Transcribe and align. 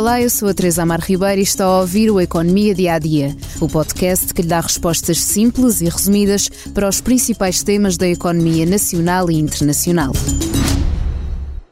Olá, 0.00 0.18
eu 0.18 0.30
sou 0.30 0.48
a 0.48 0.54
Teresa 0.54 0.82
Amar 0.82 1.02
Ribeiro 1.02 1.40
e 1.40 1.44
está 1.44 1.66
a 1.66 1.80
ouvir 1.80 2.10
o 2.10 2.18
Economia 2.18 2.74
Dia 2.74 2.94
a 2.94 2.98
Dia, 2.98 3.36
o 3.60 3.68
podcast 3.68 4.32
que 4.32 4.40
lhe 4.40 4.48
dá 4.48 4.58
respostas 4.58 5.20
simples 5.20 5.82
e 5.82 5.90
resumidas 5.90 6.48
para 6.72 6.88
os 6.88 7.02
principais 7.02 7.62
temas 7.62 7.98
da 7.98 8.08
economia 8.08 8.64
nacional 8.64 9.30
e 9.30 9.34
internacional. 9.34 10.12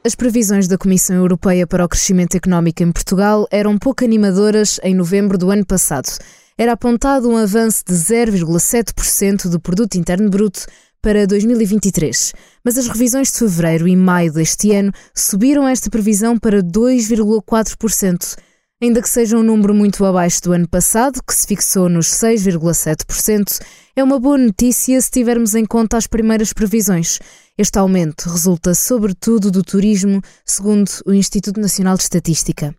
As 0.05 0.15
previsões 0.15 0.69
da 0.69 0.77
Comissão 0.77 1.17
Europeia 1.17 1.67
para 1.67 1.83
o 1.83 1.89
crescimento 1.89 2.37
económico 2.37 2.83
em 2.83 2.93
Portugal 2.93 3.49
eram 3.51 3.79
pouco 3.79 4.05
animadoras 4.05 4.79
em 4.83 4.95
novembro 4.95 5.39
do 5.39 5.51
ano 5.51 5.65
passado. 5.65 6.11
Era 6.59 6.73
apontado 6.73 7.31
um 7.31 7.37
avanço 7.39 7.83
de 7.87 7.95
0,7% 7.95 9.49
do 9.49 9.59
produto 9.59 9.95
interno 9.95 10.29
bruto 10.29 10.67
para 11.01 11.27
2023, 11.27 12.33
mas 12.65 12.77
as 12.77 12.89
revisões 12.89 13.33
de 13.33 13.39
fevereiro 13.39 13.87
e 13.87 13.97
maio 13.97 14.33
deste 14.33 14.73
ano 14.73 14.93
subiram 15.15 15.67
esta 15.67 15.89
previsão 15.89 16.39
para 16.39 16.63
2,4%, 16.63 18.37
ainda 18.83 19.03
que 19.03 19.09
seja 19.09 19.37
um 19.37 19.43
número 19.43 19.75
muito 19.75 20.05
abaixo 20.05 20.43
do 20.43 20.53
ano 20.53 20.69
passado, 20.69 21.21
que 21.23 21.35
se 21.35 21.47
fixou 21.47 21.89
nos 21.89 22.09
6,7%. 22.09 23.61
É 23.97 24.03
uma 24.03 24.19
boa 24.19 24.39
notícia 24.39 25.01
se 25.01 25.11
tivermos 25.11 25.55
em 25.55 25.65
conta 25.65 25.97
as 25.97 26.07
primeiras 26.07 26.53
previsões. 26.53 27.19
Este 27.57 27.79
aumento 27.79 28.29
resulta 28.29 28.75
sobretudo 28.75 29.51
do 29.51 29.63
turismo, 29.63 30.23
segundo 30.45 30.91
o 31.07 31.13
Instituto 31.13 31.61
Nacional 31.61 31.97
de 31.97 32.05
Estatística. 32.05 32.75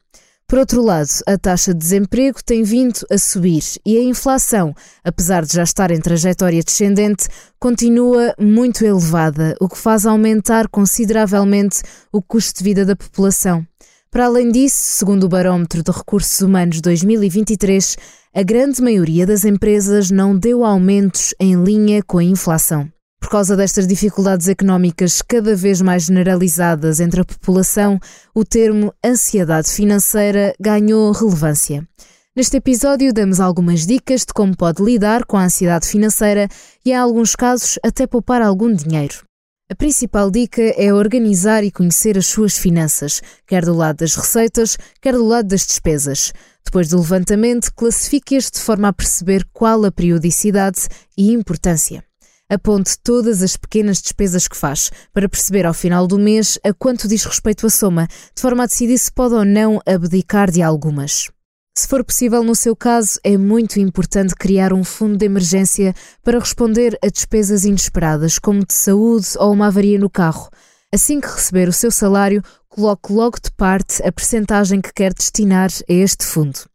Por 0.50 0.58
outro 0.58 0.82
lado, 0.82 1.10
a 1.28 1.38
taxa 1.38 1.76
de 1.76 1.80
desemprego 1.80 2.40
tem 2.44 2.64
vindo 2.64 3.02
a 3.12 3.20
subir 3.20 3.64
e 3.86 4.00
a 4.00 4.04
inflação, 4.04 4.74
apesar 5.04 5.46
de 5.46 5.54
já 5.54 5.62
estar 5.62 5.92
em 5.92 6.02
trajetória 6.02 6.64
descendente, 6.64 7.28
continua 7.60 8.34
muito 8.40 8.84
elevada, 8.84 9.56
o 9.62 9.70
que 9.70 9.78
faz 9.78 10.08
aumentar 10.08 10.68
consideravelmente 10.68 11.84
o 12.12 12.20
custo 12.20 12.58
de 12.58 12.64
vida 12.64 12.84
da 12.84 12.96
população. 12.96 13.64
Para 14.10 14.26
além 14.26 14.52
disso, 14.52 14.76
segundo 14.80 15.26
o 15.26 15.30
Barómetro 15.30 15.84
de 15.84 15.92
Recursos 15.92 16.42
Humanos 16.42 16.82
2023, 16.82 17.96
a 18.34 18.42
grande 18.42 18.82
maioria 18.82 19.28
das 19.28 19.46
empresas 19.46 20.10
não 20.10 20.36
deu 20.36 20.66
aumentos 20.66 21.36
em 21.40 21.64
linha 21.64 22.02
com 22.02 22.18
a 22.18 22.24
inflação. 22.24 22.92
Por 23.20 23.30
causa 23.30 23.56
destas 23.56 23.86
dificuldades 23.86 24.48
económicas 24.48 25.22
cada 25.22 25.56
vez 25.56 25.82
mais 25.82 26.04
generalizadas 26.06 27.00
entre 27.00 27.22
a 27.22 27.26
população, 27.26 28.00
o 28.34 28.46
termo 28.46 28.94
ansiedade 29.06 29.70
financeira 29.70 30.54
ganhou 30.60 31.12
relevância. 31.12 31.88
Neste 32.36 32.58
episódio, 32.58 33.14
damos 33.14 33.40
algumas 33.40 33.86
dicas 33.86 34.22
de 34.22 34.34
como 34.34 34.56
pode 34.56 34.82
lidar 34.82 35.26
com 35.26 35.36
a 35.36 35.44
ansiedade 35.44 35.88
financeira 35.88 36.48
e, 36.86 36.92
em 36.92 36.96
alguns 36.96 37.36
casos, 37.36 37.78
até 37.84 38.08
poupar 38.08 38.42
algum 38.42 38.74
dinheiro. 38.74 39.24
A 39.72 39.76
principal 39.76 40.32
dica 40.32 40.62
é 40.62 40.92
organizar 40.92 41.64
e 41.64 41.70
conhecer 41.70 42.18
as 42.18 42.26
suas 42.26 42.58
finanças, 42.58 43.22
quer 43.46 43.64
do 43.66 43.74
lado 43.74 43.98
das 43.98 44.16
receitas, 44.16 44.78
quer 45.00 45.14
do 45.14 45.26
lado 45.26 45.50
das 45.50 45.68
despesas. 45.68 46.34
Depois 46.66 46.88
do 46.88 46.98
levantamento, 46.98 47.72
classifique-as 47.76 48.50
de 48.50 48.60
forma 48.60 48.88
a 48.88 48.94
perceber 48.94 49.46
qual 49.54 49.86
a 49.86 49.92
periodicidade 49.92 50.88
e 51.16 51.32
importância. 51.32 52.09
Aponte 52.50 52.98
todas 53.04 53.44
as 53.44 53.56
pequenas 53.56 54.02
despesas 54.02 54.48
que 54.48 54.58
faz 54.58 54.90
para 55.14 55.30
perceber 55.30 55.68
ao 55.68 55.74
final 55.74 56.08
do 56.08 56.18
mês 56.18 56.58
a 56.64 56.74
quanto 56.74 57.08
diz 57.08 57.24
respeito 57.24 57.68
a 57.68 57.70
soma, 57.70 58.08
de 58.08 58.42
forma 58.42 58.64
a 58.64 58.66
decidir 58.66 58.98
se 58.98 59.12
pode 59.12 59.36
ou 59.36 59.46
não 59.46 59.80
abdicar 59.86 60.50
de 60.50 60.64
algumas. 60.64 61.30
Se 61.78 61.88
for 61.88 62.04
possível 62.04 62.44
no 62.44 62.56
seu 62.56 62.76
caso, 62.76 63.20
é 63.24 63.38
muito 63.38 63.80
importante 63.80 64.36
criar 64.36 64.74
um 64.74 64.84
fundo 64.84 65.16
de 65.16 65.26
emergência 65.26 65.94
para 66.24 66.40
responder 66.40 66.98
a 67.04 67.08
despesas 67.08 67.64
inesperadas, 67.64 68.40
como 68.40 68.66
de 68.66 68.74
saúde 68.74 69.28
ou 69.38 69.54
uma 69.54 69.68
avaria 69.68 70.00
no 70.00 70.10
carro. 70.10 70.50
Assim 70.92 71.22
que 71.22 71.28
receber 71.28 71.70
o 71.70 71.74
seu 71.74 71.92
salário, 71.92 72.44
coloque 72.68 73.14
logo 73.14 73.38
de 73.42 73.52
parte 73.52 74.02
a 74.02 74.12
percentagem 74.12 74.82
que 74.82 74.92
quer 74.92 75.14
destinar 75.14 75.70
a 75.70 75.94
este 75.94 76.26
fundo. 76.26 76.69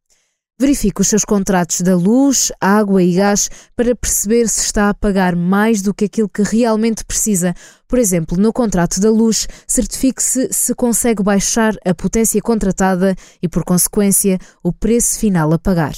Verifique 0.57 1.01
os 1.01 1.09
seus 1.09 1.25
contratos 1.25 1.81
da 1.81 1.97
luz, 1.97 2.53
água 2.61 3.03
e 3.03 3.15
gás 3.15 3.51
para 3.75 3.93
perceber 3.97 4.49
se 4.49 4.61
está 4.61 4.89
a 4.89 4.95
pagar 4.95 5.35
mais 5.35 5.83
do 5.83 5.93
que 5.93 6.05
aquilo 6.05 6.29
que 6.29 6.43
realmente 6.43 7.05
precisa. 7.05 7.53
Por 7.89 7.99
exemplo, 7.99 8.39
no 8.39 8.53
contrato 8.53 9.01
da 9.01 9.11
luz, 9.11 9.49
certifique-se 9.67 10.53
se 10.53 10.73
consegue 10.73 11.25
baixar 11.25 11.75
a 11.85 11.93
potência 11.93 12.41
contratada 12.41 13.17
e, 13.43 13.49
por 13.49 13.65
consequência, 13.65 14.39
o 14.63 14.73
preço 14.73 15.19
final 15.19 15.53
a 15.53 15.59
pagar. 15.59 15.95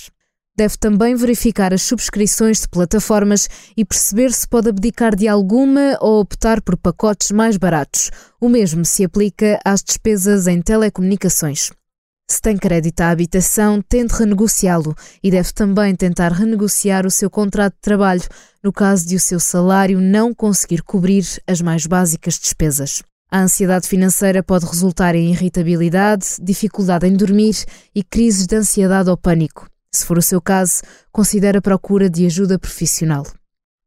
Deve 0.56 0.78
também 0.78 1.14
verificar 1.14 1.74
as 1.74 1.82
subscrições 1.82 2.62
de 2.62 2.68
plataformas 2.68 3.50
e 3.76 3.84
perceber 3.84 4.32
se 4.32 4.48
pode 4.48 4.70
abdicar 4.70 5.14
de 5.14 5.28
alguma 5.28 5.98
ou 6.00 6.18
optar 6.20 6.62
por 6.62 6.78
pacotes 6.78 7.30
mais 7.30 7.58
baratos. 7.58 8.10
O 8.40 8.48
mesmo 8.48 8.86
se 8.86 9.04
aplica 9.04 9.60
às 9.62 9.82
despesas 9.82 10.46
em 10.46 10.62
telecomunicações. 10.62 11.72
Se 12.28 12.40
tem 12.40 12.56
crédito 12.56 13.00
à 13.02 13.10
habitação, 13.10 13.80
tente 13.80 14.14
renegociá-lo 14.14 14.96
e 15.22 15.30
deve 15.30 15.52
também 15.52 15.94
tentar 15.94 16.32
renegociar 16.32 17.06
o 17.06 17.10
seu 17.10 17.30
contrato 17.30 17.74
de 17.74 17.80
trabalho 17.80 18.22
no 18.62 18.72
caso 18.72 19.06
de 19.06 19.14
o 19.14 19.20
seu 19.20 19.38
salário 19.38 20.00
não 20.00 20.34
conseguir 20.34 20.82
cobrir 20.82 21.24
as 21.46 21.60
mais 21.60 21.86
básicas 21.86 22.36
despesas. 22.36 23.00
A 23.30 23.40
ansiedade 23.40 23.86
financeira 23.86 24.42
pode 24.42 24.66
resultar 24.66 25.14
em 25.14 25.30
irritabilidade, 25.30 26.26
dificuldade 26.40 27.06
em 27.06 27.16
dormir 27.16 27.64
e 27.94 28.02
crises 28.02 28.46
de 28.46 28.56
ansiedade 28.56 29.08
ou 29.08 29.16
pânico. 29.16 29.68
Se 29.92 30.04
for 30.04 30.18
o 30.18 30.22
seu 30.22 30.40
caso, 30.40 30.82
considere 31.12 31.58
a 31.58 31.62
procura 31.62 32.10
de 32.10 32.26
ajuda 32.26 32.58
profissional. 32.58 33.24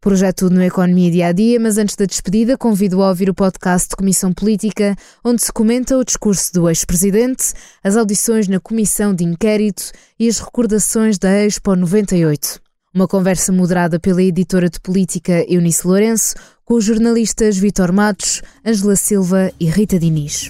Projeto 0.01 0.45
tudo 0.45 0.55
no 0.55 0.63
Economia 0.63 1.11
Dia 1.11 1.27
a 1.27 1.31
Dia, 1.33 1.59
mas 1.59 1.77
antes 1.77 1.97
da 1.97 2.05
despedida, 2.05 2.57
convido 2.57 3.03
a 3.03 3.09
ouvir 3.09 3.29
o 3.29 3.33
podcast 3.33 3.89
de 3.89 3.97
Comissão 3.97 4.31
Política, 4.31 4.95
onde 5.25 5.41
se 5.43 5.51
comenta 5.51 5.97
o 5.97 6.05
discurso 6.05 6.53
do 6.53 6.69
ex-presidente, 6.69 7.53
as 7.83 7.97
audições 7.97 8.47
na 8.47 8.61
Comissão 8.61 9.13
de 9.13 9.25
Inquérito 9.25 9.91
e 10.17 10.29
as 10.29 10.39
recordações 10.39 11.17
da 11.17 11.29
Expo 11.29 11.75
98. 11.75 12.61
Uma 12.93 13.09
conversa 13.09 13.51
moderada 13.51 13.99
pela 13.99 14.23
editora 14.23 14.69
de 14.69 14.79
política 14.79 15.43
Eunice 15.49 15.85
Lourenço, 15.85 16.33
com 16.63 16.75
os 16.75 16.85
jornalistas 16.85 17.57
Vitor 17.57 17.91
Matos, 17.91 18.41
Angela 18.65 18.95
Silva 18.95 19.51
e 19.59 19.65
Rita 19.65 19.99
Diniz. 19.99 20.49